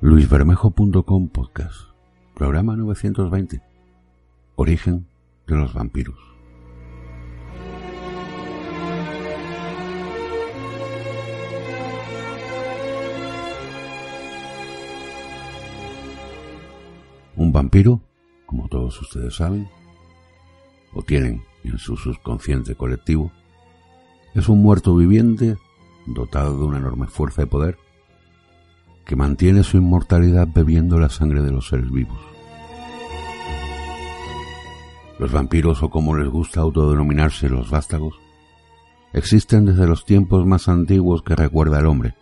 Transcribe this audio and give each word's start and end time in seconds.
luisbermejo.com 0.00 1.28
podcast, 1.28 1.88
programa 2.34 2.76
920, 2.76 3.62
Origen 4.56 5.06
de 5.46 5.56
los 5.56 5.72
vampiros. 5.72 6.18
Un 17.36 17.52
vampiro, 17.52 18.00
como 18.46 18.68
todos 18.68 19.00
ustedes 19.00 19.36
saben, 19.36 19.68
o 20.92 21.02
tienen 21.02 21.42
en 21.64 21.78
su 21.78 21.96
subconsciente 21.96 22.74
colectivo, 22.74 23.32
es 24.34 24.48
un 24.48 24.60
muerto 24.60 24.94
viviente 24.94 25.56
dotado 26.06 26.58
de 26.58 26.64
una 26.64 26.78
enorme 26.78 27.06
fuerza 27.06 27.42
y 27.42 27.46
poder 27.46 27.78
que 29.04 29.16
mantiene 29.16 29.62
su 29.62 29.76
inmortalidad 29.76 30.48
bebiendo 30.52 30.98
la 30.98 31.08
sangre 31.08 31.42
de 31.42 31.50
los 31.50 31.68
seres 31.68 31.90
vivos. 31.90 32.18
Los 35.18 35.30
vampiros, 35.30 35.82
o 35.82 35.90
como 35.90 36.16
les 36.16 36.28
gusta 36.28 36.60
autodenominarse 36.60 37.48
los 37.48 37.70
vástagos, 37.70 38.18
existen 39.12 39.66
desde 39.66 39.86
los 39.86 40.04
tiempos 40.04 40.44
más 40.46 40.68
antiguos 40.68 41.22
que 41.22 41.36
recuerda 41.36 41.78
el 41.78 41.86
hombre. 41.86 42.14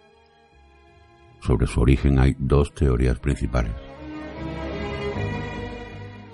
Sobre 1.41 1.67
su 1.67 1.81
origen 1.81 2.19
hay 2.19 2.37
dos 2.39 2.75
teorías 2.75 3.19
principales. 3.19 3.73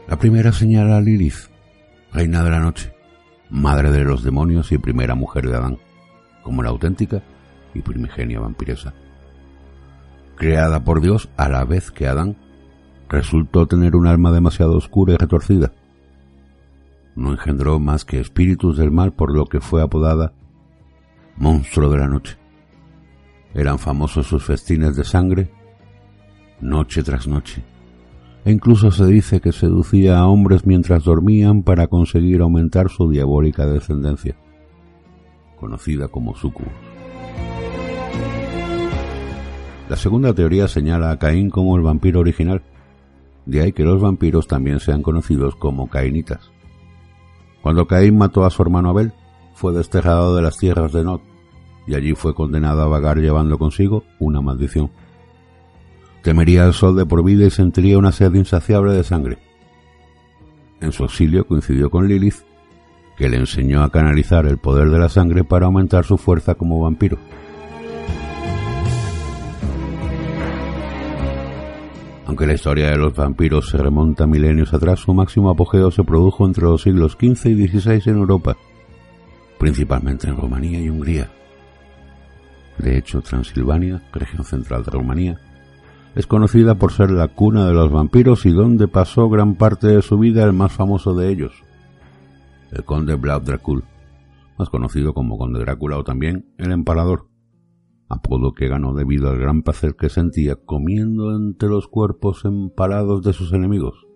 La 0.09 0.19
primera 0.19 0.53
señala 0.53 0.97
a 0.97 1.01
Lilith, 1.01 1.51
reina 2.13 2.43
de 2.43 2.51
la 2.51 2.61
noche, 2.61 2.93
madre 3.51 3.91
de 3.93 4.05
los 4.05 4.25
demonios 4.25 4.73
y 4.73 4.79
primera 4.79 5.15
mujer 5.15 5.47
de 5.47 5.57
Adán, 5.57 5.79
como 6.43 6.63
la 6.63 6.71
auténtica 6.71 7.23
y 7.75 7.83
primigenia 7.83 8.41
vampiresa 8.41 8.95
creada 10.39 10.85
por 10.85 11.01
Dios 11.01 11.29
a 11.37 11.49
la 11.49 11.65
vez 11.65 11.91
que 11.91 12.07
Adán, 12.07 12.37
resultó 13.09 13.67
tener 13.67 13.97
un 13.97 14.07
alma 14.07 14.31
demasiado 14.33 14.77
oscura 14.77 15.15
y 15.15 15.17
retorcida. 15.17 15.73
No 17.17 17.33
engendró 17.33 17.81
más 17.81 18.05
que 18.05 18.21
espíritus 18.21 18.79
del 18.79 18.93
mal 18.93 19.13
por 19.13 19.35
lo 19.35 19.47
que 19.47 19.61
fue 19.61 19.83
apodada 19.83 20.33
monstruo 21.37 21.91
de 21.91 21.99
la 21.99 22.09
noche. 22.09 22.37
Eran 23.55 23.79
famosos 23.79 24.27
sus 24.27 24.45
festines 24.45 24.97
de 24.97 25.05
sangre, 25.05 25.51
noche 26.61 27.03
tras 27.03 27.27
noche. 27.27 27.65
E 28.45 28.53
incluso 28.53 28.91
se 28.91 29.07
dice 29.07 29.41
que 29.41 29.53
seducía 29.53 30.19
a 30.19 30.27
hombres 30.27 30.65
mientras 30.67 31.05
dormían 31.05 31.63
para 31.63 31.89
conseguir 31.89 32.41
aumentar 32.41 32.89
su 32.89 33.11
diabólica 33.11 33.67
descendencia, 33.67 34.37
conocida 35.59 36.09
como 36.09 36.37
sucubus. 36.37 36.98
La 39.89 39.97
segunda 39.97 40.35
teoría 40.35 40.69
señala 40.69 41.11
a 41.11 41.19
Caín 41.19 41.49
como 41.49 41.75
el 41.77 41.83
vampiro 41.83 42.21
original, 42.21 42.63
de 43.47 43.63
ahí 43.63 43.73
que 43.73 43.85
los 43.85 44.03
vampiros 44.03 44.47
también 44.47 44.81
sean 44.81 45.03
conocidos 45.03 45.57
como 45.57 45.89
cainitas. 45.89 46.51
Cuando 47.63 47.87
Caín 47.87 48.19
mató 48.19 48.45
a 48.45 48.51
su 48.51 48.61
hermano 48.61 48.91
Abel, 48.91 49.13
fue 49.55 49.73
desterrado 49.73 50.37
de 50.37 50.43
las 50.43 50.59
tierras 50.59 50.93
de 50.93 51.05
Nod, 51.05 51.21
y 51.87 51.95
allí 51.95 52.15
fue 52.15 52.35
condenado 52.35 52.83
a 52.83 52.89
vagar 52.89 53.17
llevando 53.17 53.59
consigo 53.59 54.05
una 54.19 54.43
maldición. 54.43 54.91
Temería 56.23 56.67
el 56.67 56.75
sol 56.75 56.95
de 56.95 57.07
por 57.07 57.25
vida 57.25 57.47
y 57.47 57.51
sentiría 57.51 57.97
una 57.97 58.13
sed 58.13 58.35
insaciable 58.35 58.93
de 58.93 59.05
sangre. 59.05 59.39
En 60.83 60.93
su 60.93 61.05
exilio 61.05 61.47
coincidió 61.47 61.89
con 61.89 62.07
Lilith, 62.07 62.45
que 63.17 63.31
le 63.31 63.39
enseñó 63.39 63.83
a 63.83 63.91
canalizar 63.91 64.45
el 64.45 64.59
poder 64.59 64.91
de 64.91 64.99
la 64.99 65.09
sangre 65.09 65.45
para 65.45 65.65
aumentar 65.65 66.05
su 66.05 66.19
fuerza 66.19 66.57
como 66.57 66.79
vampiro. 66.79 67.17
Aunque 72.29 72.47
la 72.47 72.53
historia 72.53 72.91
de 72.91 72.99
los 72.99 73.15
vampiros 73.15 73.71
se 73.71 73.79
remonta 73.79 74.27
milenios 74.27 74.75
atrás, 74.75 75.01
su 75.01 75.15
máximo 75.15 75.49
apogeo 75.49 75.91
se 75.91 76.05
produjo 76.05 76.45
entre 76.45 76.65
los 76.65 76.83
siglos 76.83 77.17
XV 77.19 77.47
y 77.47 77.69
XVI 77.69 78.03
en 78.11 78.19
Europa, 78.19 78.55
principalmente 79.59 80.29
en 80.29 80.37
Rumanía 80.37 80.79
y 80.79 80.91
Hungría. 80.91 81.31
De 82.77 82.99
hecho, 82.99 83.23
Transilvania, 83.23 84.03
región 84.13 84.45
central 84.45 84.85
de 84.85 84.91
Rumanía, 84.91 85.41
es 86.15 86.27
conocida 86.27 86.75
por 86.75 86.93
ser 86.93 87.11
la 87.11 87.29
cuna 87.29 87.67
de 87.67 87.73
los 87.73 87.91
vampiros 87.91 88.45
y 88.45 88.51
donde 88.51 88.89
pasó 88.89 89.31
gran 89.31 89.55
parte 89.55 89.87
de 89.87 90.03
su 90.03 90.19
vida 90.19 90.45
el 90.45 90.53
más 90.53 90.73
famoso 90.73 91.15
de 91.15 91.31
ellos, 91.31 91.65
el 92.73 92.85
conde 92.85 93.15
Vlad 93.15 93.41
Dracul, 93.41 93.85
más 94.59 94.69
conocido 94.69 95.15
como 95.15 95.39
conde 95.39 95.61
Drácula 95.61 95.97
o 95.97 96.05
también 96.05 96.45
el 96.59 96.73
empalador 96.73 97.27
apodo 98.09 98.53
que 98.53 98.69
ganó 98.69 98.95
debido 98.95 99.29
al 99.29 99.39
gran 99.39 99.63
placer 99.63 99.95
que 99.95 100.09
sentía 100.09 100.57
comiendo 100.57 101.37
entre 101.37 101.69
los 101.69 101.89
cuerpos 101.89 102.45
empalados 102.45 103.23
de 103.23 103.33
sus 103.33 103.53
enemigos. 103.53 104.07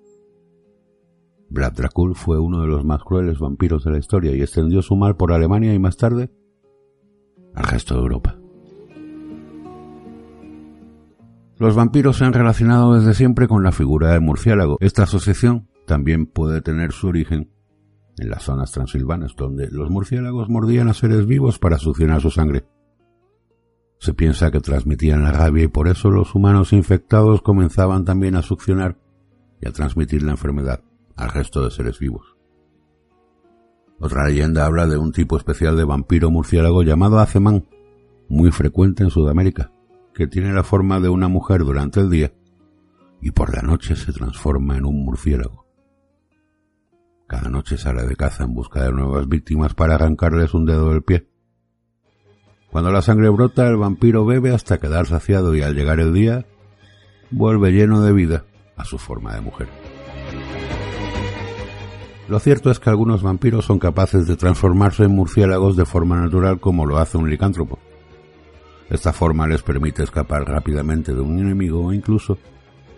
Vlad 1.50 1.74
Dracul 1.74 2.14
fue 2.14 2.38
uno 2.38 2.62
de 2.62 2.68
los 2.68 2.84
más 2.84 3.02
crueles 3.04 3.38
vampiros 3.38 3.84
de 3.84 3.90
la 3.90 3.98
historia 3.98 4.34
y 4.34 4.40
extendió 4.40 4.80
su 4.80 4.96
mal 4.96 5.16
por 5.16 5.32
Alemania 5.32 5.74
y 5.74 5.78
más 5.78 5.98
tarde 5.98 6.30
al 7.54 7.64
resto 7.64 7.94
de 7.94 8.00
Europa. 8.00 8.38
Los 11.58 11.76
vampiros 11.76 12.16
se 12.16 12.24
han 12.24 12.32
relacionado 12.32 12.94
desde 12.94 13.14
siempre 13.14 13.46
con 13.46 13.62
la 13.62 13.70
figura 13.70 14.12
del 14.12 14.22
murciélago. 14.22 14.78
Esta 14.80 15.02
asociación 15.02 15.68
también 15.86 16.26
puede 16.26 16.62
tener 16.62 16.92
su 16.92 17.08
origen 17.08 17.52
en 18.18 18.30
las 18.30 18.42
zonas 18.42 18.72
transilvanas, 18.72 19.34
donde 19.36 19.68
los 19.70 19.90
murciélagos 19.90 20.48
mordían 20.48 20.88
a 20.88 20.94
seres 20.94 21.26
vivos 21.26 21.58
para 21.58 21.78
succionar 21.78 22.20
su 22.20 22.30
sangre. 22.30 22.64
Se 24.02 24.14
piensa 24.14 24.50
que 24.50 24.58
transmitían 24.58 25.22
la 25.22 25.30
rabia 25.30 25.62
y 25.62 25.68
por 25.68 25.86
eso 25.86 26.10
los 26.10 26.34
humanos 26.34 26.72
infectados 26.72 27.40
comenzaban 27.40 28.04
también 28.04 28.34
a 28.34 28.42
succionar 28.42 28.98
y 29.60 29.68
a 29.68 29.70
transmitir 29.70 30.24
la 30.24 30.32
enfermedad 30.32 30.82
al 31.14 31.30
resto 31.30 31.62
de 31.62 31.70
seres 31.70 32.00
vivos. 32.00 32.36
Otra 34.00 34.26
leyenda 34.26 34.66
habla 34.66 34.88
de 34.88 34.98
un 34.98 35.12
tipo 35.12 35.36
especial 35.36 35.76
de 35.76 35.84
vampiro 35.84 36.32
murciélago 36.32 36.82
llamado 36.82 37.20
acemán, 37.20 37.68
muy 38.28 38.50
frecuente 38.50 39.04
en 39.04 39.10
Sudamérica, 39.10 39.70
que 40.12 40.26
tiene 40.26 40.52
la 40.52 40.64
forma 40.64 40.98
de 40.98 41.08
una 41.08 41.28
mujer 41.28 41.60
durante 41.60 42.00
el 42.00 42.10
día 42.10 42.32
y 43.20 43.30
por 43.30 43.54
la 43.54 43.62
noche 43.62 43.94
se 43.94 44.12
transforma 44.12 44.76
en 44.76 44.84
un 44.84 45.04
murciélago. 45.04 45.64
Cada 47.28 47.48
noche 47.48 47.78
sale 47.78 48.02
de 48.02 48.16
caza 48.16 48.42
en 48.42 48.52
busca 48.52 48.82
de 48.82 48.90
nuevas 48.90 49.28
víctimas 49.28 49.74
para 49.74 49.94
arrancarles 49.94 50.54
un 50.54 50.66
dedo 50.66 50.90
del 50.90 51.04
pie 51.04 51.31
cuando 52.72 52.90
la 52.90 53.02
sangre 53.02 53.28
brota, 53.28 53.68
el 53.68 53.76
vampiro 53.76 54.24
bebe 54.24 54.54
hasta 54.54 54.78
quedar 54.78 55.06
saciado 55.06 55.54
y 55.54 55.60
al 55.60 55.74
llegar 55.74 56.00
el 56.00 56.14
día, 56.14 56.46
vuelve 57.30 57.70
lleno 57.70 58.00
de 58.00 58.14
vida 58.14 58.46
a 58.78 58.86
su 58.86 58.96
forma 58.96 59.34
de 59.34 59.42
mujer. 59.42 59.68
Lo 62.28 62.38
cierto 62.38 62.70
es 62.70 62.80
que 62.80 62.88
algunos 62.88 63.22
vampiros 63.22 63.66
son 63.66 63.78
capaces 63.78 64.26
de 64.26 64.36
transformarse 64.36 65.04
en 65.04 65.14
murciélagos 65.14 65.76
de 65.76 65.84
forma 65.84 66.18
natural 66.18 66.60
como 66.60 66.86
lo 66.86 66.96
hace 66.96 67.18
un 67.18 67.28
licántropo. 67.28 67.78
Esta 68.88 69.12
forma 69.12 69.46
les 69.46 69.62
permite 69.62 70.02
escapar 70.02 70.48
rápidamente 70.48 71.12
de 71.12 71.20
un 71.20 71.38
enemigo 71.40 71.84
o 71.84 71.92
incluso 71.92 72.38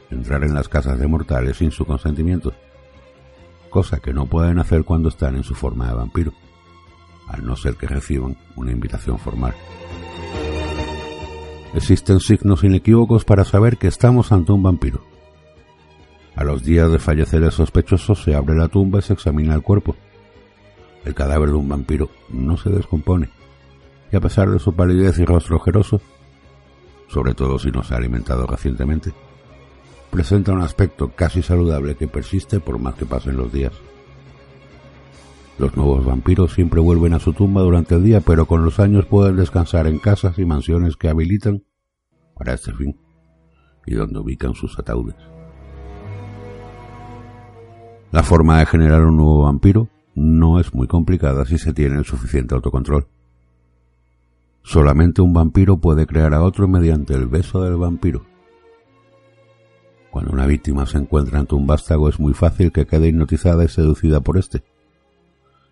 entrar 0.09 0.45
en 0.45 0.55
las 0.55 0.69
casas 0.69 1.01
de 1.01 1.09
mortales 1.09 1.57
sin 1.57 1.73
su 1.73 1.85
consentimiento, 1.85 2.53
cosa 3.71 3.99
que 3.99 4.13
no 4.13 4.27
pueden 4.27 4.61
hacer 4.61 4.85
cuando 4.85 5.09
están 5.09 5.35
en 5.35 5.43
su 5.43 5.57
forma 5.57 5.89
de 5.89 5.95
vampiro 5.95 6.33
al 7.29 7.45
no 7.45 7.57
ser 7.57 7.77
que 7.77 7.87
reciban 7.87 8.37
una 8.57 8.73
invitación 8.73 9.19
formal. 9.19 9.55
Existen 11.75 12.21
signos 12.21 12.63
inequívocos 12.63 13.25
para 13.25 13.45
saber 13.45 13.79
que 13.79 13.89
estamos 13.89 14.31
ante 14.33 14.53
un 14.53 14.63
vampiro. 14.63 15.05
A 16.37 16.45
los 16.45 16.63
días 16.63 16.91
de 16.91 16.99
fallecer 16.99 17.43
el 17.43 17.53
sospechoso 17.53 18.15
se 18.15 18.35
abre 18.35 18.57
la 18.57 18.69
tumba 18.69 19.01
y 19.01 19.03
se 19.03 19.13
examina 19.13 19.55
el 19.55 19.63
cuerpo. 19.63 19.97
El 21.05 21.15
cadáver 21.15 21.51
de 21.51 21.57
un 21.57 21.69
vampiro 21.69 22.11
no 22.31 22.57
se 22.57 22.71
descompone 22.71 23.31
y 24.15 24.17
a 24.17 24.21
pesar 24.21 24.49
de 24.49 24.61
su 24.61 24.73
palidez 24.73 25.19
y 25.19 25.25
rostro 25.25 25.57
ojeroso, 25.57 26.01
sobre 27.09 27.35
todo 27.35 27.59
si 27.59 27.73
no 27.73 27.83
se 27.83 27.95
ha 27.95 27.97
alimentado 27.97 28.47
recientemente, 28.47 29.13
presenta 30.11 30.53
un 30.53 30.63
aspecto 30.63 31.11
casi 31.17 31.43
saludable 31.43 31.97
que 31.97 32.07
persiste 32.07 32.61
por 32.61 32.79
más 32.79 32.95
que 32.95 33.07
pasen 33.07 33.37
los 33.37 33.53
días. 33.53 33.73
Los 35.59 35.77
nuevos 35.77 36.05
vampiros 36.05 36.53
siempre 36.53 36.81
vuelven 36.81 37.15
a 37.15 37.21
su 37.21 37.33
tumba 37.33 37.63
durante 37.63 37.95
el 37.95 38.03
día, 38.03 38.21
pero 38.21 38.47
con 38.47 38.65
los 38.65 38.81
años 38.81 39.07
pueden 39.07 39.37
descansar 39.37 39.87
en 39.87 39.99
casas 39.99 40.39
y 40.39 40.45
mansiones 40.45 40.97
que 40.97 41.09
habilitan 41.09 41.63
para 42.35 42.55
este 42.55 42.73
fin. 42.73 42.99
y 43.87 43.95
donde 43.95 44.19
ubican 44.19 44.55
sus 44.55 44.79
ataúdes. 44.79 45.17
La 48.11 48.23
forma 48.23 48.59
de 48.59 48.65
generar 48.65 49.05
un 49.05 49.19
nuevo 49.19 49.43
vampiro 49.43 49.89
no 50.15 50.59
es 50.59 50.73
muy 50.73 50.87
complicada 50.87 51.45
si 51.45 51.59
se 51.59 51.75
tiene 51.75 51.99
el 51.99 52.07
suficiente 52.07 52.55
autocontrol. 52.55 53.09
Solamente 54.63 55.21
un 55.21 55.35
vampiro 55.35 55.77
puede 55.77 56.07
crear 56.07 56.33
a 56.33 56.43
otro 56.43 56.67
mediante 56.67 57.13
el 57.13 57.27
beso 57.27 57.63
del 57.63 57.77
vampiro. 57.77 58.25
Cuando 60.11 60.33
una 60.33 60.47
víctima 60.47 60.87
se 60.87 60.97
encuentra 60.97 61.41
ante 61.41 61.57
un 61.57 61.67
vástago 61.67 62.09
es 62.09 62.19
muy 62.19 62.33
fácil 62.33 62.73
que 62.73 62.87
quede 62.87 63.09
hipnotizada 63.09 63.65
y 63.65 63.69
seducida 63.69 64.21
por 64.21 64.39
este. 64.39 64.63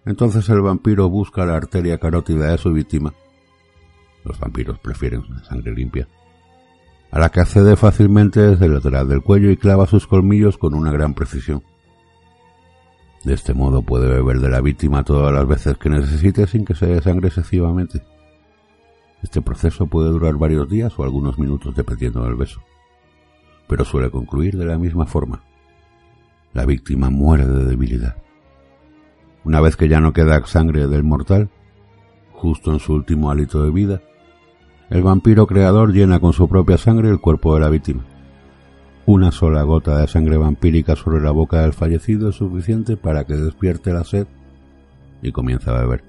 Entonces 0.05 0.49
el 0.49 0.61
vampiro 0.61 1.09
busca 1.09 1.47
la 1.47 1.57
arteria 1.57 1.99
carótida 1.99 2.51
de 2.51 2.59
su 2.59 2.73
víctima. 2.73 3.15
Los 4.25 4.39
vampiros 4.39 4.79
prefieren 4.79 5.25
una 5.29 5.45
sangre 5.45 5.73
limpia. 5.73 6.09
A 7.11 7.19
la 7.19 7.29
que 7.29 7.41
accede 7.41 7.77
fácilmente 7.77 8.41
desde 8.41 8.69
lateral 8.69 9.09
del 9.09 9.23
cuello 9.23 9.51
y 9.51 9.57
clava 9.57 9.87
sus 9.87 10.07
colmillos 10.07 10.59
con 10.59 10.75
una 10.75 10.91
gran 10.91 11.15
precisión. 11.15 11.63
De 13.25 13.35
este 13.35 13.55
modo 13.55 13.83
puede 13.83 14.09
beber 14.09 14.41
de 14.41 14.49
la 14.49 14.61
víctima 14.61 15.05
todas 15.05 15.33
las 15.33 15.47
veces 15.47 15.77
que 15.79 15.89
necesite 15.89 16.47
sin 16.47 16.65
que 16.65 16.75
se 16.75 16.87
desangre 16.87 17.29
excesivamente. 17.29 18.03
Este 19.23 19.41
proceso 19.41 19.87
puede 19.87 20.11
durar 20.11 20.35
varios 20.35 20.69
días 20.69 20.99
o 20.99 21.05
algunos 21.05 21.39
minutos 21.39 21.77
dependiendo 21.77 22.25
del 22.25 22.35
beso, 22.35 22.61
pero 23.69 23.85
suele 23.85 24.11
concluir 24.11 24.57
de 24.57 24.65
la 24.65 24.79
misma 24.79 25.07
forma. 25.07 25.45
La 26.53 26.67
víctima 26.67 27.09
muere 27.11 27.47
de 27.47 27.65
debilidad. 27.65 28.17
Una 29.45 29.61
vez 29.61 29.77
que 29.77 29.89
ya 29.89 30.01
no 30.01 30.13
queda 30.13 30.45
sangre 30.47 30.87
del 30.87 31.03
mortal, 31.03 31.51
justo 32.33 32.73
en 32.73 32.79
su 32.79 32.95
último 32.95 33.31
hálito 33.31 33.63
de 33.65 33.71
vida, 33.71 34.01
el 34.91 35.03
vampiro 35.03 35.47
creador 35.47 35.93
llena 35.93 36.21
con 36.21 36.33
su 36.33 36.49
propia 36.49 36.79
sangre 36.79 37.09
el 37.09 37.21
cuerpo 37.21 37.55
de 37.55 37.61
la 37.61 37.71
víctima. 37.71 38.05
Una 39.05 39.33
sola 39.33 39.63
gota 39.63 39.99
de 39.99 40.07
sangre 40.07 40.37
vampírica 40.37 40.95
sobre 40.95 41.21
la 41.21 41.33
boca 41.33 41.63
del 41.63 41.73
fallecido 41.73 42.29
es 42.29 42.37
suficiente 42.37 42.97
para 42.97 43.25
que 43.25 43.35
despierte 43.35 43.93
la 43.93 44.05
sed 44.05 44.29
y 45.23 45.33
comience 45.33 45.71
a 45.71 45.75
beber. 45.75 46.05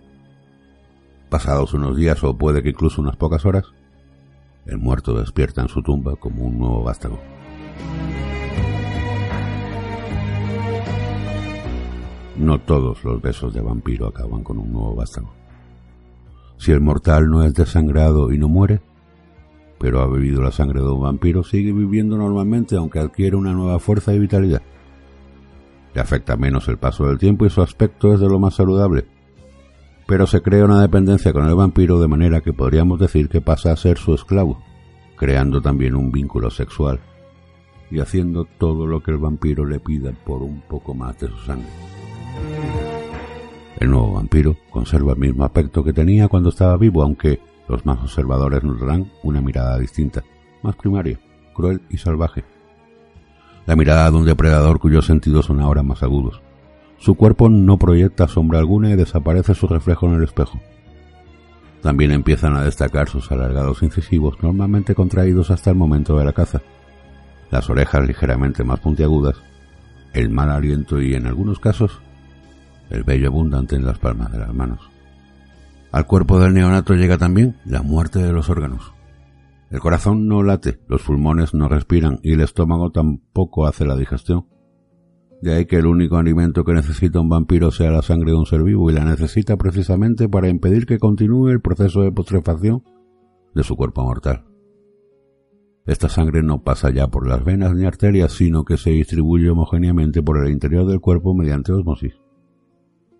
Pasados 1.29 1.73
unos 1.73 1.97
días 1.97 2.23
o 2.23 2.37
puede 2.37 2.61
que 2.61 2.69
incluso 2.69 3.01
unas 3.01 3.15
pocas 3.15 3.45
horas, 3.45 3.65
el 4.67 4.77
muerto 4.77 5.17
despierta 5.17 5.61
en 5.61 5.69
su 5.69 5.81
tumba 5.81 6.15
como 6.17 6.43
un 6.43 6.59
nuevo 6.59 6.83
vástago. 6.83 7.19
No 12.37 12.59
todos 12.59 13.03
los 13.03 13.21
besos 13.21 13.53
de 13.53 13.61
vampiro 13.61 14.07
acaban 14.07 14.43
con 14.43 14.57
un 14.57 14.71
nuevo 14.71 14.95
vástago. 14.95 15.31
Si 16.57 16.71
el 16.71 16.81
mortal 16.81 17.29
no 17.29 17.43
es 17.43 17.53
desangrado 17.53 18.31
y 18.31 18.37
no 18.37 18.47
muere, 18.47 18.81
pero 19.79 20.01
ha 20.01 20.07
bebido 20.07 20.41
la 20.41 20.51
sangre 20.51 20.79
de 20.79 20.87
un 20.87 21.01
vampiro, 21.01 21.43
sigue 21.43 21.73
viviendo 21.73 22.17
normalmente 22.17 22.75
aunque 22.75 22.99
adquiere 22.99 23.35
una 23.35 23.53
nueva 23.53 23.79
fuerza 23.79 24.13
y 24.13 24.19
vitalidad. 24.19 24.61
Le 25.93 26.01
afecta 26.01 26.37
menos 26.37 26.67
el 26.69 26.77
paso 26.77 27.05
del 27.05 27.19
tiempo 27.19 27.45
y 27.45 27.49
su 27.49 27.61
aspecto 27.61 28.13
es 28.13 28.19
de 28.19 28.27
lo 28.27 28.39
más 28.39 28.55
saludable. 28.55 29.05
Pero 30.07 30.25
se 30.25 30.41
crea 30.41 30.65
una 30.65 30.81
dependencia 30.81 31.33
con 31.33 31.45
el 31.47 31.55
vampiro 31.55 31.99
de 31.99 32.07
manera 32.07 32.41
que 32.41 32.53
podríamos 32.53 32.99
decir 32.99 33.29
que 33.29 33.41
pasa 33.41 33.71
a 33.71 33.77
ser 33.77 33.97
su 33.97 34.13
esclavo, 34.13 34.63
creando 35.17 35.61
también 35.61 35.95
un 35.95 36.11
vínculo 36.11 36.49
sexual 36.49 36.99
y 37.91 37.99
haciendo 37.99 38.45
todo 38.45 38.87
lo 38.87 39.03
que 39.03 39.11
el 39.11 39.17
vampiro 39.17 39.65
le 39.65 39.79
pida 39.79 40.11
por 40.25 40.41
un 40.41 40.61
poco 40.61 40.95
más 40.95 41.19
de 41.19 41.27
su 41.27 41.37
sangre. 41.39 41.69
El 43.83 43.89
nuevo 43.89 44.13
vampiro 44.13 44.55
conserva 44.69 45.11
el 45.11 45.19
mismo 45.19 45.43
aspecto 45.43 45.83
que 45.83 45.91
tenía 45.91 46.29
cuando 46.29 46.47
estaba 46.47 46.77
vivo, 46.77 47.03
aunque 47.03 47.41
los 47.67 47.85
más 47.85 47.99
observadores 47.99 48.63
nos 48.63 48.79
darán 48.79 49.11
una 49.23 49.41
mirada 49.41 49.77
distinta, 49.77 50.23
más 50.61 50.77
primaria, 50.77 51.19
cruel 51.53 51.81
y 51.89 51.97
salvaje. 51.97 52.45
La 53.65 53.75
mirada 53.75 54.09
de 54.09 54.15
un 54.15 54.25
depredador 54.25 54.79
cuyos 54.79 55.05
sentidos 55.05 55.47
son 55.47 55.59
ahora 55.59 55.83
más 55.83 56.01
agudos. 56.01 56.41
Su 56.97 57.15
cuerpo 57.15 57.49
no 57.49 57.77
proyecta 57.77 58.29
sombra 58.29 58.59
alguna 58.59 58.89
y 58.89 58.95
desaparece 58.95 59.53
su 59.53 59.67
reflejo 59.67 60.07
en 60.07 60.13
el 60.13 60.23
espejo. 60.23 60.61
También 61.81 62.11
empiezan 62.11 62.55
a 62.55 62.63
destacar 62.63 63.09
sus 63.09 63.33
alargados 63.33 63.83
incisivos, 63.83 64.41
normalmente 64.41 64.95
contraídos 64.95 65.51
hasta 65.51 65.71
el 65.71 65.75
momento 65.75 66.17
de 66.17 66.23
la 66.23 66.31
caza, 66.31 66.61
las 67.51 67.69
orejas 67.69 68.07
ligeramente 68.07 68.63
más 68.63 68.79
puntiagudas, 68.79 69.35
el 70.13 70.29
mal 70.29 70.51
aliento 70.51 71.01
y, 71.01 71.15
en 71.15 71.27
algunos 71.27 71.59
casos, 71.59 71.99
el 72.93 73.03
vello 73.03 73.27
abundante 73.27 73.75
en 73.75 73.85
las 73.85 73.99
palmas 73.99 74.31
de 74.31 74.37
las 74.37 74.53
manos. 74.53 74.79
Al 75.91 76.05
cuerpo 76.05 76.39
del 76.39 76.53
neonato 76.53 76.93
llega 76.93 77.17
también 77.17 77.57
la 77.65 77.81
muerte 77.81 78.19
de 78.19 78.31
los 78.31 78.49
órganos. 78.49 78.93
El 79.69 79.79
corazón 79.79 80.27
no 80.27 80.43
late, 80.43 80.79
los 80.87 81.01
pulmones 81.01 81.53
no 81.53 81.67
respiran 81.67 82.19
y 82.21 82.33
el 82.33 82.41
estómago 82.41 82.91
tampoco 82.91 83.65
hace 83.65 83.85
la 83.85 83.95
digestión. 83.95 84.47
De 85.41 85.53
ahí 85.53 85.65
que 85.65 85.77
el 85.77 85.87
único 85.87 86.17
alimento 86.17 86.63
que 86.63 86.73
necesita 86.73 87.19
un 87.19 87.29
vampiro 87.29 87.71
sea 87.71 87.91
la 87.91 88.01
sangre 88.01 88.31
de 88.31 88.37
un 88.37 88.45
ser 88.45 88.63
vivo 88.63 88.89
y 88.89 88.93
la 88.93 89.03
necesita 89.03 89.57
precisamente 89.57 90.29
para 90.29 90.47
impedir 90.47 90.85
que 90.85 90.99
continúe 90.99 91.49
el 91.49 91.61
proceso 91.61 92.01
de 92.01 92.11
putrefacción 92.11 92.83
de 93.53 93.63
su 93.63 93.75
cuerpo 93.75 94.03
mortal. 94.03 94.45
Esta 95.85 96.07
sangre 96.07 96.43
no 96.43 96.63
pasa 96.63 96.91
ya 96.91 97.07
por 97.07 97.27
las 97.27 97.43
venas 97.43 97.75
ni 97.75 97.85
arterias, 97.85 98.31
sino 98.31 98.63
que 98.63 98.77
se 98.77 98.91
distribuye 98.91 99.49
homogéneamente 99.49 100.23
por 100.23 100.37
el 100.37 100.51
interior 100.51 100.85
del 100.85 101.01
cuerpo 101.01 101.33
mediante 101.33 101.73
osmosis. 101.73 102.22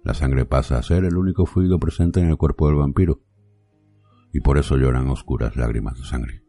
La 0.04 0.14
sangre 0.14 0.46
pasa 0.46 0.78
a 0.78 0.84
ser 0.84 1.06
el 1.06 1.18
único 1.18 1.46
fluido 1.46 1.80
presente 1.80 2.20
en 2.20 2.28
el 2.28 2.38
cuerpo 2.38 2.68
del 2.68 2.76
vampiro, 2.76 3.22
y 4.34 4.42
por 4.42 4.58
eso 4.58 4.76
lloran 4.78 5.10
oscuras 5.10 5.56
lágrimas 5.56 5.98
de 5.98 6.06
sangre. 6.06 6.44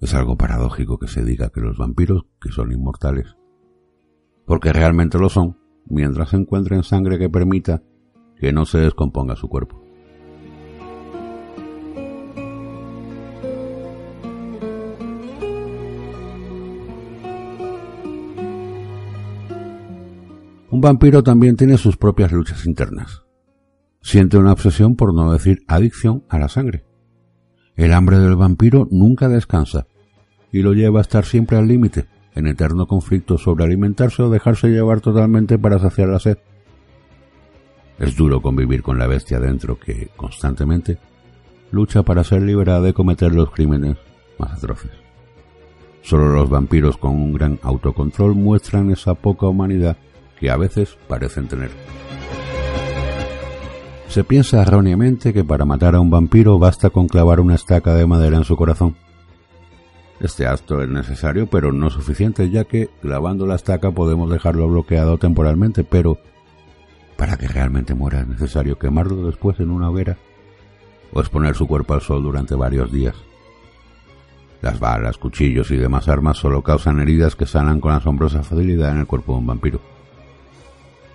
Es 0.00 0.14
algo 0.14 0.36
paradójico 0.36 0.98
que 0.98 1.08
se 1.08 1.24
diga 1.24 1.50
que 1.50 1.60
los 1.60 1.78
vampiros, 1.78 2.24
que 2.40 2.50
son 2.50 2.72
inmortales, 2.72 3.36
porque 4.46 4.72
realmente 4.72 5.18
lo 5.18 5.28
son, 5.28 5.58
mientras 5.86 6.34
encuentren 6.34 6.82
sangre 6.82 7.18
que 7.18 7.28
permita 7.28 7.82
que 8.36 8.52
no 8.52 8.64
se 8.64 8.78
descomponga 8.78 9.36
su 9.36 9.48
cuerpo. 9.48 9.89
Un 20.70 20.80
vampiro 20.80 21.24
también 21.24 21.56
tiene 21.56 21.76
sus 21.76 21.96
propias 21.96 22.30
luchas 22.30 22.64
internas. 22.64 23.24
Siente 24.02 24.38
una 24.38 24.52
obsesión, 24.52 24.94
por 24.94 25.12
no 25.12 25.32
decir 25.32 25.64
adicción, 25.66 26.22
a 26.28 26.38
la 26.38 26.48
sangre. 26.48 26.84
El 27.74 27.92
hambre 27.92 28.18
del 28.18 28.36
vampiro 28.36 28.86
nunca 28.90 29.28
descansa 29.28 29.86
y 30.52 30.62
lo 30.62 30.72
lleva 30.72 31.00
a 31.00 31.02
estar 31.02 31.24
siempre 31.24 31.56
al 31.56 31.66
límite, 31.66 32.06
en 32.36 32.46
eterno 32.46 32.86
conflicto 32.86 33.36
sobre 33.36 33.64
alimentarse 33.64 34.22
o 34.22 34.30
dejarse 34.30 34.68
llevar 34.68 35.00
totalmente 35.00 35.58
para 35.58 35.80
saciar 35.80 36.08
la 36.08 36.20
sed. 36.20 36.38
Es 37.98 38.16
duro 38.16 38.40
convivir 38.40 38.82
con 38.82 38.96
la 38.96 39.08
bestia 39.08 39.40
dentro 39.40 39.78
que, 39.78 40.10
constantemente, 40.16 40.98
lucha 41.72 42.04
para 42.04 42.22
ser 42.22 42.42
liberada 42.42 42.80
de 42.80 42.94
cometer 42.94 43.32
los 43.32 43.50
crímenes 43.50 43.96
más 44.38 44.52
atroces. 44.52 44.92
Solo 46.02 46.28
los 46.32 46.48
vampiros 46.48 46.96
con 46.96 47.12
un 47.12 47.32
gran 47.32 47.58
autocontrol 47.62 48.36
muestran 48.36 48.90
esa 48.90 49.14
poca 49.14 49.46
humanidad 49.46 49.96
que 50.40 50.50
a 50.50 50.56
veces 50.56 50.96
parecen 51.06 51.46
tener. 51.46 51.70
Se 54.08 54.24
piensa 54.24 54.62
erróneamente 54.62 55.32
que 55.32 55.44
para 55.44 55.64
matar 55.64 55.94
a 55.94 56.00
un 56.00 56.10
vampiro 56.10 56.58
basta 56.58 56.90
con 56.90 57.06
clavar 57.06 57.38
una 57.38 57.54
estaca 57.54 57.94
de 57.94 58.06
madera 58.06 58.38
en 58.38 58.44
su 58.44 58.56
corazón. 58.56 58.96
Este 60.18 60.46
acto 60.46 60.82
es 60.82 60.88
necesario 60.88 61.46
pero 61.46 61.72
no 61.72 61.90
suficiente 61.90 62.50
ya 62.50 62.64
que 62.64 62.88
clavando 63.00 63.46
la 63.46 63.54
estaca 63.54 63.92
podemos 63.92 64.30
dejarlo 64.30 64.66
bloqueado 64.68 65.16
temporalmente, 65.18 65.84
pero 65.84 66.18
para 67.16 67.36
que 67.36 67.46
realmente 67.46 67.94
muera 67.94 68.20
es 68.20 68.28
necesario 68.28 68.78
quemarlo 68.78 69.26
después 69.26 69.60
en 69.60 69.70
una 69.70 69.90
hoguera 69.90 70.18
o 71.12 71.20
exponer 71.20 71.54
su 71.54 71.66
cuerpo 71.66 71.94
al 71.94 72.00
sol 72.00 72.22
durante 72.22 72.54
varios 72.54 72.90
días. 72.90 73.14
Las 74.62 74.80
balas, 74.80 75.18
cuchillos 75.18 75.70
y 75.70 75.76
demás 75.76 76.08
armas 76.08 76.36
solo 76.36 76.62
causan 76.62 76.98
heridas 77.00 77.36
que 77.36 77.46
sanan 77.46 77.80
con 77.80 77.92
asombrosa 77.92 78.42
facilidad 78.42 78.92
en 78.92 78.98
el 78.98 79.06
cuerpo 79.06 79.32
de 79.32 79.38
un 79.38 79.46
vampiro. 79.46 79.99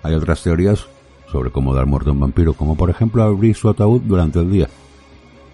Hay 0.06 0.14
otras 0.14 0.40
teorías 0.40 0.86
sobre 1.26 1.50
cómo 1.50 1.74
dar 1.74 1.84
muerte 1.84 2.10
a 2.10 2.12
un 2.12 2.20
vampiro, 2.20 2.52
como 2.52 2.76
por 2.76 2.90
ejemplo 2.90 3.24
abrir 3.24 3.56
su 3.56 3.68
ataúd 3.68 4.02
durante 4.02 4.38
el 4.38 4.48
día, 4.48 4.68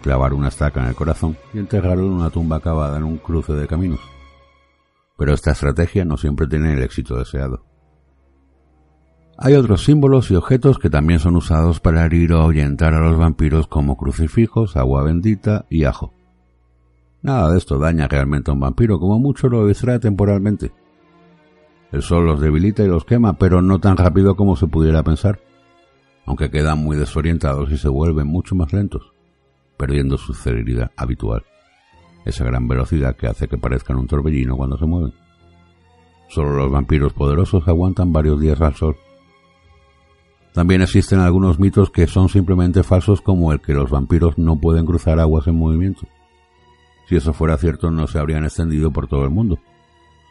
clavar 0.02 0.34
una 0.34 0.48
estaca 0.48 0.82
en 0.82 0.88
el 0.88 0.94
corazón 0.94 1.38
y 1.54 1.58
enterrarlo 1.58 2.04
en 2.04 2.12
una 2.12 2.28
tumba 2.28 2.56
acabada 2.56 2.98
en 2.98 3.04
un 3.04 3.16
cruce 3.16 3.54
de 3.54 3.66
caminos. 3.66 4.00
Pero 5.16 5.32
esta 5.32 5.52
estrategia 5.52 6.04
no 6.04 6.18
siempre 6.18 6.46
tiene 6.48 6.74
el 6.74 6.82
éxito 6.82 7.16
deseado. 7.16 7.64
Hay 9.38 9.54
otros 9.54 9.84
símbolos 9.84 10.30
y 10.30 10.34
objetos 10.34 10.78
que 10.78 10.90
también 10.90 11.18
son 11.18 11.36
usados 11.36 11.80
para 11.80 12.04
herir 12.04 12.34
o 12.34 12.42
ahuyentar 12.42 12.92
a 12.92 13.00
los 13.00 13.16
vampiros 13.16 13.68
como 13.68 13.96
crucifijos, 13.96 14.76
agua 14.76 15.02
bendita 15.02 15.64
y 15.70 15.84
ajo. 15.84 16.12
Nada 17.22 17.50
de 17.50 17.56
esto 17.56 17.78
daña 17.78 18.06
realmente 18.06 18.50
a 18.50 18.54
un 18.54 18.60
vampiro, 18.60 19.00
como 19.00 19.18
mucho 19.18 19.48
lo 19.48 19.66
distrae 19.66 19.98
temporalmente. 19.98 20.72
El 21.92 22.00
sol 22.00 22.24
los 22.24 22.40
debilita 22.40 22.82
y 22.82 22.88
los 22.88 23.04
quema, 23.04 23.34
pero 23.34 23.60
no 23.60 23.78
tan 23.78 23.98
rápido 23.98 24.34
como 24.34 24.56
se 24.56 24.66
pudiera 24.66 25.02
pensar, 25.02 25.40
aunque 26.24 26.50
quedan 26.50 26.78
muy 26.78 26.96
desorientados 26.96 27.70
y 27.70 27.76
se 27.76 27.88
vuelven 27.88 28.26
mucho 28.26 28.54
más 28.54 28.72
lentos, 28.72 29.12
perdiendo 29.76 30.16
su 30.16 30.32
celeridad 30.32 30.90
habitual. 30.96 31.44
esa 32.24 32.44
gran 32.44 32.68
velocidad 32.68 33.16
que 33.16 33.26
hace 33.26 33.48
que 33.48 33.58
parezcan 33.58 33.96
un 33.96 34.06
torbellino 34.06 34.56
cuando 34.56 34.78
se 34.78 34.86
mueven. 34.86 35.12
Solo 36.28 36.52
los 36.52 36.70
vampiros 36.70 37.12
poderosos 37.12 37.66
aguantan 37.66 38.12
varios 38.12 38.40
días 38.40 38.60
al 38.60 38.74
sol. 38.74 38.96
También 40.54 40.82
existen 40.82 41.18
algunos 41.18 41.58
mitos 41.58 41.90
que 41.90 42.06
son 42.06 42.28
simplemente 42.28 42.84
falsos 42.84 43.20
como 43.20 43.52
el 43.52 43.60
que 43.60 43.74
los 43.74 43.90
vampiros 43.90 44.38
no 44.38 44.60
pueden 44.60 44.86
cruzar 44.86 45.18
aguas 45.18 45.48
en 45.48 45.58
movimiento. 45.58 46.06
Si 47.08 47.16
eso 47.16 47.32
fuera 47.32 47.58
cierto 47.58 47.90
no 47.90 48.06
se 48.06 48.20
habrían 48.20 48.44
extendido 48.44 48.92
por 48.92 49.08
todo 49.08 49.24
el 49.24 49.30
mundo. 49.30 49.58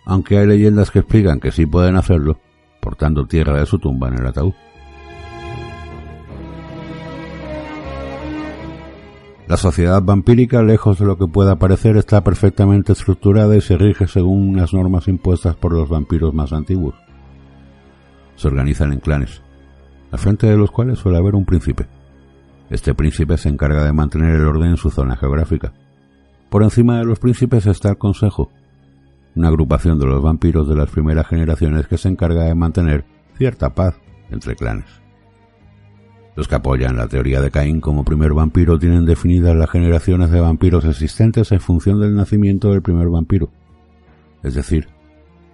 Aunque 0.06 0.38
hay 0.38 0.48
leyendas 0.48 0.92
que 0.92 1.00
explican 1.00 1.40
que 1.40 1.52
sí 1.52 1.66
pueden 1.66 1.96
hacerlo, 1.96 2.40
portando 2.82 3.26
tierra 3.26 3.60
de 3.60 3.66
su 3.66 3.80
tumba 3.80 4.08
en 4.08 4.16
el 4.16 4.28
ataúd. 4.28 4.54
La 9.52 9.58
sociedad 9.58 10.02
vampírica, 10.02 10.64
lejos 10.64 10.98
de 10.98 11.06
lo 11.06 11.18
que 11.18 11.28
pueda 11.28 11.58
parecer, 11.58 11.98
está 11.98 12.24
perfectamente 12.24 12.94
estructurada 12.94 13.54
y 13.58 13.60
se 13.60 13.78
rige 13.78 14.08
según 14.08 14.48
unas 14.48 14.74
normas 14.74 15.10
impuestas 15.10 15.58
por 15.58 15.74
los 15.74 15.90
vampiros 15.90 16.34
más 16.34 16.54
antiguos. 16.54 16.96
Se 18.38 18.48
organizan 18.48 18.94
en 18.94 19.02
clanes, 19.02 19.42
al 20.10 20.20
frente 20.20 20.48
de 20.48 20.56
los 20.56 20.72
cuales 20.72 21.00
suele 21.00 21.18
haber 21.18 21.36
un 21.36 21.46
príncipe. 21.46 21.86
Este 22.70 22.96
príncipe 22.96 23.38
se 23.38 23.50
encarga 23.50 23.84
de 23.84 23.92
mantener 23.92 24.36
el 24.36 24.48
orden 24.48 24.70
en 24.70 24.78
su 24.78 24.90
zona 24.90 25.18
geográfica. 25.18 25.74
Por 26.50 26.64
encima 26.64 27.00
de 27.00 27.04
los 27.04 27.20
príncipes 27.20 27.66
está 27.68 27.90
el 27.90 27.98
Consejo, 27.98 28.50
una 29.36 29.48
agrupación 29.48 30.00
de 30.00 30.06
los 30.06 30.22
vampiros 30.22 30.68
de 30.68 30.76
las 30.76 30.90
primeras 30.90 31.28
generaciones 31.28 31.88
que 31.88 31.98
se 31.98 32.10
encarga 32.10 32.44
de 32.44 32.56
mantener 32.56 33.06
cierta 33.38 33.74
paz 33.74 33.96
entre 34.30 34.56
clanes. 34.56 34.86
Los 36.36 36.48
que 36.48 36.56
apoyan 36.56 36.96
la 36.96 37.08
teoría 37.08 37.42
de 37.42 37.52
Caín 37.52 37.82
como 37.82 38.06
primer 38.06 38.34
vampiro 38.34 38.80
tienen 38.80 39.06
definidas 39.06 39.56
las 39.56 39.70
generaciones 39.70 40.32
de 40.32 40.40
vampiros 40.40 40.86
existentes 40.86 41.52
en 41.52 41.60
función 41.60 42.00
del 42.00 42.16
nacimiento 42.16 42.72
del 42.72 42.82
primer 42.82 43.10
vampiro. 43.10 43.50
Es 44.44 44.56
decir, 44.56 44.88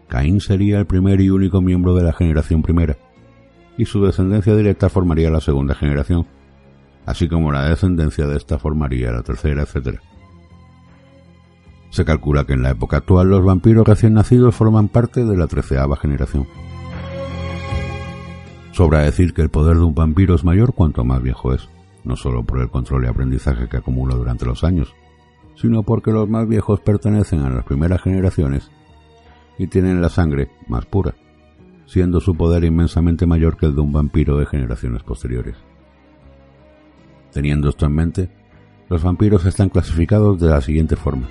Caín 0.07 0.39
sería 0.39 0.79
el 0.79 0.85
primer 0.85 1.19
y 1.19 1.29
único 1.29 1.61
miembro 1.61 1.95
de 1.95 2.03
la 2.03 2.13
generación 2.13 2.61
primera, 2.61 2.97
y 3.77 3.85
su 3.85 4.03
descendencia 4.03 4.55
directa 4.55 4.89
formaría 4.89 5.29
la 5.29 5.41
segunda 5.41 5.75
generación, 5.75 6.25
así 7.05 7.27
como 7.27 7.51
la 7.51 7.67
descendencia 7.67 8.27
de 8.27 8.37
esta 8.37 8.57
formaría 8.57 9.11
la 9.11 9.23
tercera, 9.23 9.63
etc. 9.63 9.99
Se 11.89 12.05
calcula 12.05 12.45
que 12.45 12.53
en 12.53 12.63
la 12.63 12.71
época 12.71 12.97
actual 12.97 13.29
los 13.29 13.43
vampiros 13.43 13.87
recién 13.87 14.13
nacidos 14.13 14.55
forman 14.55 14.87
parte 14.87 15.25
de 15.25 15.37
la 15.37 15.47
treceava 15.47 15.95
generación. 15.95 16.47
Sobra 18.71 19.01
decir 19.01 19.33
que 19.33 19.41
el 19.41 19.49
poder 19.49 19.77
de 19.77 19.83
un 19.83 19.95
vampiro 19.95 20.35
es 20.35 20.43
mayor 20.43 20.73
cuanto 20.73 21.03
más 21.03 21.21
viejo 21.21 21.53
es, 21.53 21.69
no 22.03 22.15
solo 22.15 22.43
por 22.43 22.59
el 22.59 22.69
control 22.69 23.05
y 23.05 23.07
aprendizaje 23.07 23.67
que 23.67 23.77
acumula 23.77 24.15
durante 24.15 24.45
los 24.45 24.63
años, 24.63 24.93
sino 25.55 25.81
porque 25.83 26.11
los 26.11 26.29
más 26.29 26.47
viejos 26.47 26.79
pertenecen 26.81 27.41
a 27.41 27.49
las 27.49 27.63
primeras 27.63 28.01
generaciones 28.01 28.69
y 29.57 29.67
tienen 29.67 30.01
la 30.01 30.09
sangre 30.09 30.51
más 30.67 30.85
pura, 30.85 31.15
siendo 31.87 32.19
su 32.19 32.35
poder 32.35 32.63
inmensamente 32.63 33.25
mayor 33.25 33.57
que 33.57 33.65
el 33.65 33.73
de 33.73 33.81
un 33.81 33.91
vampiro 33.91 34.37
de 34.37 34.45
generaciones 34.45 35.01
posteriores. 35.01 35.55
Teniendo 37.31 37.69
esto 37.69 37.87
en 37.87 37.95
mente, 37.95 38.29
los 38.89 39.01
vampiros 39.01 39.45
están 39.45 39.69
clasificados 39.69 40.39
de 40.39 40.49
la 40.49 40.61
siguiente 40.61 40.95
forma. 40.95 41.27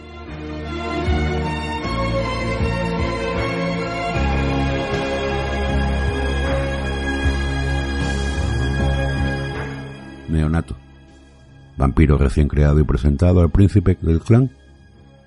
Neonato, 10.36 10.76
vampiro 11.76 12.18
recién 12.18 12.48
creado 12.48 12.80
y 12.80 12.84
presentado 12.84 13.40
al 13.40 13.50
príncipe 13.50 13.98
del 14.00 14.20
clan 14.20 14.50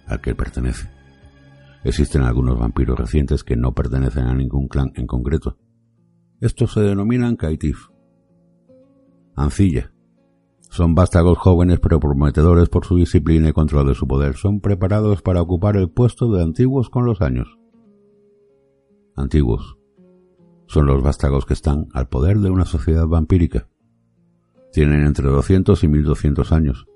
al 0.07 0.21
que 0.21 0.35
pertenece. 0.35 0.89
Existen 1.83 2.23
algunos 2.23 2.59
vampiros 2.59 2.97
recientes 2.97 3.43
que 3.43 3.55
no 3.55 3.73
pertenecen 3.73 4.25
a 4.25 4.35
ningún 4.35 4.67
clan 4.67 4.91
en 4.95 5.07
concreto. 5.07 5.57
Estos 6.41 6.73
se 6.73 6.81
denominan 6.81 7.37
Kaitif. 7.37 7.89
Ancilla. 9.35 9.93
Son 10.69 10.93
vástagos 10.93 11.37
jóvenes 11.37 11.79
pero 11.79 11.99
prometedores 11.99 12.69
por 12.69 12.85
su 12.85 12.97
disciplina 12.97 13.49
y 13.49 13.53
control 13.53 13.87
de 13.87 13.95
su 13.95 14.07
poder. 14.07 14.35
Son 14.35 14.59
preparados 14.59 15.21
para 15.21 15.41
ocupar 15.41 15.77
el 15.77 15.89
puesto 15.89 16.31
de 16.31 16.43
antiguos 16.43 16.89
con 16.89 17.05
los 17.05 17.21
años. 17.21 17.57
Antiguos. 19.15 19.77
Son 20.67 20.85
los 20.85 21.01
vástagos 21.01 21.45
que 21.45 21.53
están 21.53 21.87
al 21.93 22.09
poder 22.09 22.39
de 22.39 22.49
una 22.49 22.65
sociedad 22.65 23.07
vampírica. 23.07 23.68
Tienen 24.71 25.05
entre 25.05 25.27
200 25.27 25.83
y 25.83 25.88
1200 25.88 26.51
años. 26.51 26.88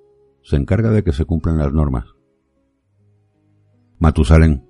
Se 0.44 0.56
encarga 0.56 0.92
de 0.92 1.04
que 1.04 1.14
se 1.14 1.26
cumplan 1.26 1.58
las 1.58 1.74
normas. 1.74 2.06
Matusalén. 4.00 4.68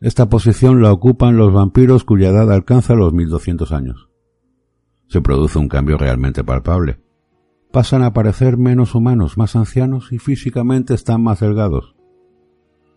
Esta 0.00 0.28
posición 0.28 0.80
la 0.82 0.92
ocupan 0.92 1.36
los 1.36 1.52
vampiros 1.52 2.04
cuya 2.04 2.28
edad 2.28 2.52
alcanza 2.52 2.94
los 2.94 3.12
1200 3.12 3.72
años. 3.72 4.08
Se 5.08 5.20
produce 5.20 5.58
un 5.58 5.68
cambio 5.68 5.98
realmente 5.98 6.44
palpable. 6.44 7.00
Pasan 7.72 8.02
a 8.02 8.12
parecer 8.12 8.56
menos 8.56 8.94
humanos, 8.94 9.36
más 9.36 9.56
ancianos 9.56 10.12
y 10.12 10.18
físicamente 10.18 10.94
están 10.94 11.22
más 11.22 11.40
delgados. 11.40 11.96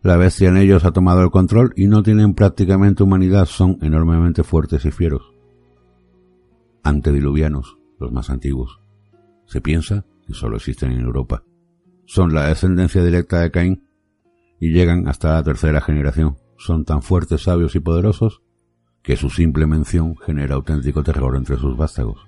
La 0.03 0.17
bestia 0.17 0.49
en 0.49 0.57
ellos 0.57 0.83
ha 0.85 0.91
tomado 0.91 1.21
el 1.21 1.31
control 1.31 1.73
y 1.75 1.87
no 1.87 2.03
tienen 2.03 2.33
prácticamente 2.33 3.03
humanidad, 3.03 3.45
son 3.45 3.77
enormemente 3.81 4.43
fuertes 4.43 4.85
y 4.85 4.91
fieros. 4.91 5.33
Antediluvianos, 6.83 7.77
los 7.99 8.11
más 8.11 8.29
antiguos. 8.29 8.81
Se 9.51 9.59
piensa 9.59 10.05
que 10.25 10.33
solo 10.33 10.55
existen 10.55 10.93
en 10.93 11.01
Europa. 11.01 11.43
Son 12.05 12.33
la 12.33 12.47
descendencia 12.47 13.03
directa 13.03 13.41
de 13.41 13.51
Caín 13.51 13.85
y 14.61 14.71
llegan 14.71 15.09
hasta 15.09 15.33
la 15.33 15.43
tercera 15.43 15.81
generación. 15.81 16.37
Son 16.57 16.85
tan 16.85 17.01
fuertes, 17.01 17.41
sabios 17.41 17.75
y 17.75 17.81
poderosos 17.81 18.41
que 19.01 19.17
su 19.17 19.29
simple 19.29 19.67
mención 19.67 20.15
genera 20.15 20.55
auténtico 20.55 21.03
terror 21.03 21.35
entre 21.35 21.57
sus 21.57 21.75
vástagos. 21.75 22.25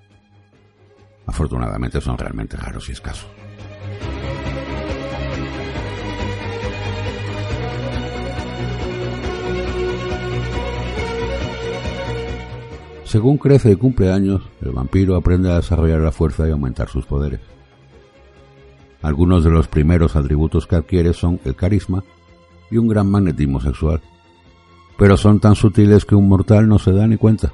Afortunadamente 1.26 2.02
son 2.02 2.18
realmente 2.18 2.58
raros 2.58 2.90
y 2.90 2.92
escasos. 2.92 3.30
Según 13.14 13.38
crece 13.38 13.72
y 13.72 13.76
cumple 13.76 14.12
años, 14.12 14.42
el 14.60 14.72
vampiro 14.72 15.16
aprende 15.16 15.52
a 15.52 15.58
desarrollar 15.58 16.00
la 16.00 16.12
fuerza 16.12 16.48
y 16.48 16.52
aumentar 16.52 16.90
sus 16.90 17.06
poderes. 17.06 17.42
Algunos 19.04 19.44
de 19.44 19.52
los 19.52 19.68
primeros 19.68 20.16
atributos 20.16 20.66
que 20.66 20.78
adquiere 20.78 21.14
son 21.14 21.40
el 21.46 21.56
carisma 21.56 22.04
y 22.72 22.78
un 22.78 22.88
gran 22.88 23.08
magnetismo 23.12 23.62
sexual, 23.62 24.02
pero 24.98 25.16
son 25.16 25.40
tan 25.40 25.54
sutiles 25.54 26.06
que 26.06 26.16
un 26.16 26.28
mortal 26.28 26.68
no 26.68 26.80
se 26.80 26.92
da 26.92 27.06
ni 27.06 27.18
cuenta, 27.18 27.54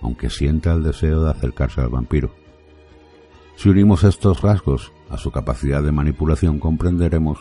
aunque 0.00 0.30
sienta 0.30 0.72
el 0.72 0.82
deseo 0.82 1.22
de 1.22 1.32
acercarse 1.32 1.82
al 1.82 1.90
vampiro. 1.90 2.30
Si 3.56 3.68
unimos 3.68 4.04
estos 4.04 4.40
rasgos 4.40 4.90
a 5.10 5.18
su 5.18 5.30
capacidad 5.30 5.82
de 5.82 5.92
manipulación, 5.92 6.58
comprenderemos 6.58 7.40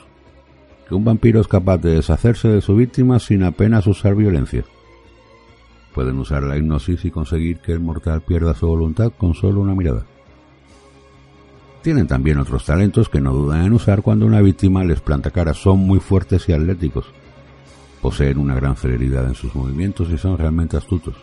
que 0.90 0.96
un 0.96 1.06
vampiro 1.06 1.40
es 1.40 1.48
capaz 1.48 1.78
de 1.78 1.96
deshacerse 1.96 2.50
de 2.50 2.60
su 2.60 2.76
víctima 2.76 3.20
sin 3.20 3.42
apenas 3.42 3.88
usar 3.88 4.16
violencia. 4.16 4.66
Pueden 5.94 6.18
usar 6.20 6.44
la 6.44 6.58
hipnosis 6.58 7.06
y 7.06 7.12
conseguir 7.12 7.60
que 7.60 7.72
el 7.72 7.80
mortal 7.80 8.22
pierda 8.22 8.54
su 8.54 8.68
voluntad 8.68 9.12
con 9.18 9.34
solo 9.34 9.62
una 9.62 9.76
mirada. 9.76 10.06
Tienen 11.84 12.08
también 12.08 12.40
otros 12.40 12.66
talentos 12.66 13.10
que 13.10 13.20
no 13.20 13.34
dudan 13.34 13.66
en 13.66 13.74
usar 13.74 14.02
cuando 14.02 14.26
una 14.26 14.42
víctima 14.42 14.84
les 14.86 15.02
planta 15.02 15.32
cara. 15.32 15.54
Son 15.54 15.80
muy 15.80 16.00
fuertes 16.00 16.48
y 16.48 16.54
atléticos. 16.54 17.06
Poseen 18.02 18.38
una 18.38 18.56
gran 18.56 18.76
celeridad 18.76 19.28
en 19.28 19.36
sus 19.36 19.54
movimientos 19.54 20.10
y 20.10 20.18
son 20.18 20.38
realmente 20.38 20.78
astutos. 20.78 21.16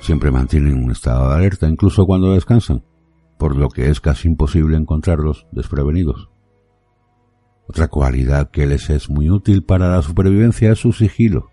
Siempre 0.00 0.30
mantienen 0.30 0.82
un 0.82 0.90
estado 0.90 1.28
de 1.28 1.36
alerta 1.36 1.68
incluso 1.68 2.04
cuando 2.04 2.32
descansan, 2.32 2.84
por 3.38 3.56
lo 3.56 3.68
que 3.68 3.90
es 3.90 4.00
casi 4.00 4.28
imposible 4.28 4.76
encontrarlos 4.76 5.46
desprevenidos. 5.52 6.30
Otra 7.68 7.88
cualidad 7.88 8.50
que 8.50 8.66
les 8.66 8.90
es 8.90 9.08
muy 9.08 9.30
útil 9.30 9.62
para 9.62 9.88
la 9.88 10.02
supervivencia 10.02 10.72
es 10.72 10.78
su 10.78 10.92
sigilo. 10.92 11.50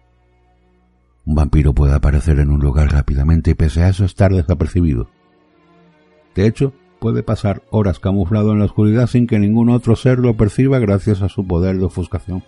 Un 1.25 1.35
vampiro 1.35 1.73
puede 1.73 1.93
aparecer 1.93 2.39
en 2.39 2.51
un 2.51 2.59
lugar 2.59 2.91
rápidamente 2.91 3.51
y 3.51 3.53
pese 3.55 3.83
a 3.83 3.89
eso 3.89 4.05
estar 4.05 4.31
desapercibido. 4.31 5.07
De 6.35 6.45
hecho, 6.45 6.73
puede 6.99 7.23
pasar 7.23 7.63
horas 7.71 7.99
camuflado 7.99 8.51
en 8.51 8.59
la 8.59 8.65
oscuridad 8.65 9.07
sin 9.07 9.25
que 9.25 9.39
ningún 9.39 9.69
otro 9.69 9.95
ser 9.95 10.19
lo 10.19 10.37
perciba 10.37 10.79
gracias 10.79 11.21
a 11.21 11.29
su 11.29 11.47
poder 11.47 11.77
de 11.77 11.85
ofuscación. 11.85 12.43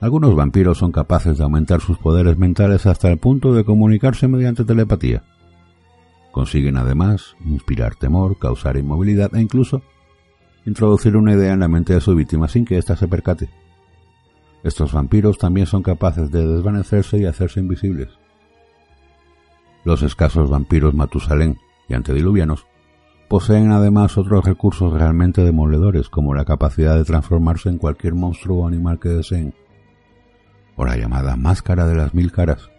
Algunos 0.00 0.34
vampiros 0.34 0.78
son 0.78 0.92
capaces 0.92 1.38
de 1.38 1.44
aumentar 1.44 1.80
sus 1.80 1.98
poderes 1.98 2.38
mentales 2.38 2.86
hasta 2.86 3.10
el 3.10 3.18
punto 3.18 3.52
de 3.52 3.64
comunicarse 3.64 4.28
mediante 4.28 4.64
telepatía. 4.64 5.24
Consiguen 6.30 6.76
además 6.76 7.36
inspirar 7.44 7.96
temor, 7.96 8.38
causar 8.38 8.76
inmovilidad 8.76 9.34
e 9.34 9.40
incluso 9.40 9.82
introducir 10.64 11.16
una 11.16 11.34
idea 11.34 11.52
en 11.52 11.60
la 11.60 11.68
mente 11.68 11.94
de 11.94 12.00
su 12.00 12.14
víctima 12.14 12.48
sin 12.48 12.64
que 12.64 12.78
ésta 12.78 12.96
se 12.96 13.08
percate. 13.08 13.50
Estos 14.62 14.92
vampiros 14.92 15.38
también 15.38 15.66
son 15.66 15.82
capaces 15.82 16.30
de 16.30 16.46
desvanecerse 16.46 17.18
y 17.18 17.24
hacerse 17.24 17.60
invisibles. 17.60 18.08
Los 19.84 20.02
escasos 20.02 20.50
vampiros 20.50 20.94
Matusalén 20.94 21.58
y 21.88 21.94
antediluvianos 21.94 22.66
poseen 23.28 23.70
además 23.70 24.18
otros 24.18 24.44
recursos 24.44 24.92
realmente 24.92 25.42
demoledores, 25.42 26.08
como 26.10 26.34
la 26.34 26.44
capacidad 26.44 26.96
de 26.96 27.04
transformarse 27.04 27.68
en 27.68 27.78
cualquier 27.78 28.14
monstruo 28.14 28.64
o 28.64 28.66
animal 28.66 28.98
que 28.98 29.08
deseen, 29.08 29.54
o 30.76 30.84
la 30.84 30.96
llamada 30.96 31.36
máscara 31.36 31.86
de 31.86 31.94
las 31.94 32.12
mil 32.12 32.32
caras, 32.32 32.70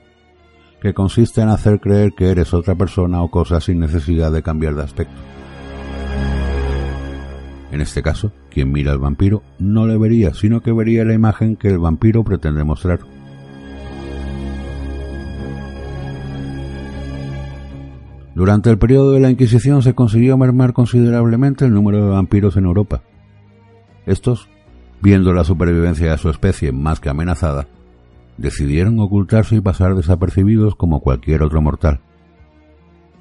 que 0.81 0.93
consiste 0.93 1.41
en 1.41 1.49
hacer 1.49 1.79
creer 1.79 2.11
que 2.17 2.29
eres 2.29 2.53
otra 2.53 2.75
persona 2.75 3.23
o 3.23 3.31
cosa 3.31 3.61
sin 3.61 3.79
necesidad 3.79 4.31
de 4.31 4.43
cambiar 4.43 4.75
de 4.75 4.83
aspecto. 4.83 5.15
En 7.71 7.79
este 7.79 8.03
caso, 8.03 8.33
quien 8.49 8.71
mira 8.71 8.91
al 8.91 8.99
vampiro 8.99 9.43
no 9.57 9.87
le 9.87 9.97
vería, 9.97 10.33
sino 10.33 10.61
que 10.61 10.73
vería 10.73 11.05
la 11.05 11.13
imagen 11.13 11.55
que 11.55 11.69
el 11.69 11.79
vampiro 11.79 12.23
pretende 12.23 12.63
mostrar. 12.65 12.99
Durante 18.35 18.69
el 18.69 18.77
periodo 18.77 19.13
de 19.13 19.19
la 19.19 19.29
Inquisición 19.29 19.81
se 19.81 19.93
consiguió 19.93 20.37
mermar 20.37 20.73
considerablemente 20.73 21.65
el 21.65 21.73
número 21.73 22.03
de 22.03 22.11
vampiros 22.11 22.57
en 22.57 22.65
Europa. 22.65 23.03
Estos, 24.05 24.49
viendo 25.01 25.33
la 25.33 25.43
supervivencia 25.43 26.11
de 26.11 26.17
su 26.17 26.29
especie 26.29 26.71
más 26.71 26.99
que 26.99 27.09
amenazada, 27.09 27.67
decidieron 28.37 28.99
ocultarse 28.99 29.55
y 29.55 29.61
pasar 29.61 29.95
desapercibidos 29.95 30.75
como 30.75 31.01
cualquier 31.01 31.43
otro 31.43 31.61
mortal. 31.61 32.01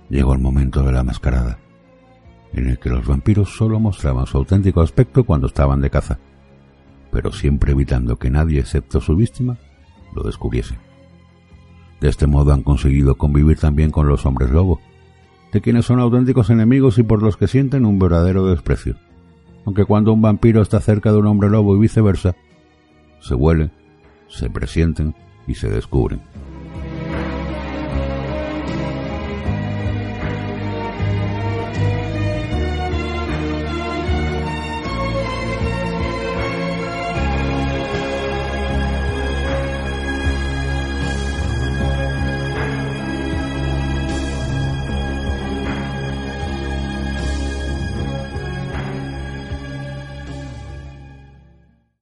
Llegó 0.09 0.33
el 0.33 0.41
momento 0.41 0.83
de 0.83 0.93
la 0.93 1.05
mascarada, 1.05 1.59
en 2.53 2.69
el 2.69 2.79
que 2.79 2.91
los 2.91 3.07
vampiros 3.07 3.57
solo 3.57 3.79
mostraban 3.79 4.27
su 4.27 4.39
auténtico 4.39 4.81
aspecto 4.81 5.25
cuando 5.25 5.47
estaban 5.47 5.81
de 5.81 5.91
caza, 5.91 6.19
pero 7.11 7.33
siempre 7.33 7.73
evitando 7.73 8.17
que 8.17 8.31
nadie 8.31 8.61
excepto 8.61 9.01
su 9.01 9.17
víctima 9.17 9.59
lo 10.15 10.23
descubriese. 10.23 10.77
De 12.01 12.09
este 12.09 12.27
modo 12.27 12.53
han 12.53 12.63
conseguido 12.63 13.17
convivir 13.17 13.59
también 13.59 13.91
con 13.91 14.09
los 14.09 14.25
hombres 14.27 14.51
lobo, 14.51 14.81
de 15.53 15.61
quienes 15.61 15.87
son 15.87 16.01
auténticos 16.01 16.51
enemigos 16.51 16.99
y 16.99 17.03
por 17.03 17.23
los 17.23 17.37
que 17.37 17.49
sienten 17.49 17.85
un 17.85 17.99
verdadero 17.99 18.47
desprecio. 18.47 18.97
Aunque 19.67 19.85
cuando 19.85 20.13
un 20.13 20.23
vampiro 20.23 20.63
está 20.63 20.81
cerca 20.81 21.13
de 21.13 21.19
un 21.19 21.27
hombre 21.27 21.51
lobo 21.51 21.77
y 21.77 21.81
viceversa, 21.81 22.35
se 23.21 23.35
huelen, 23.35 23.71
se 24.29 24.49
presienten 24.49 25.15
y 25.47 25.55
se 25.55 25.69
descubren. 25.69 26.23